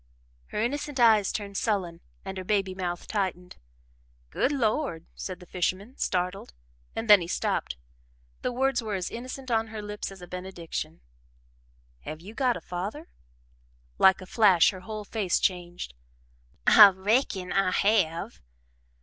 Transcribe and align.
Her 0.47 0.59
innocent 0.59 0.99
eyes 0.99 1.31
turned 1.31 1.57
sullen 1.57 2.01
and 2.25 2.35
her 2.39 2.43
baby 2.43 2.73
mouth 2.73 3.05
tightened. 3.05 3.57
"Good 4.31 4.51
Lord!" 4.51 5.05
said 5.13 5.39
the 5.39 5.45
fisherman, 5.45 5.95
startled, 5.97 6.55
and 6.95 7.07
then 7.07 7.21
he 7.21 7.27
stopped 7.27 7.77
the 8.41 8.51
words 8.51 8.81
were 8.81 8.95
as 8.95 9.11
innocent 9.11 9.51
on 9.51 9.67
her 9.67 9.79
lips 9.79 10.11
as 10.11 10.19
a 10.19 10.25
benediction. 10.27 11.01
"Have 11.99 12.19
you 12.19 12.33
got 12.33 12.57
a 12.57 12.61
father?" 12.61 13.09
Like 13.99 14.21
a 14.21 14.25
flash, 14.25 14.71
her 14.71 14.79
whole 14.79 15.05
face 15.05 15.39
changed. 15.39 15.93
"I 16.65 16.89
reckon 16.89 17.53
I 17.53 17.69
have." 17.69 18.39